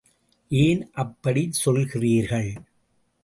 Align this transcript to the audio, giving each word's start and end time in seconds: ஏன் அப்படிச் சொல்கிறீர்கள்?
ஏன் 0.51 0.91
அப்படிச் 0.93 1.59
சொல்கிறீர்கள்? 1.65 2.51